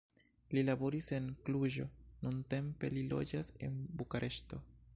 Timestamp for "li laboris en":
0.57-1.27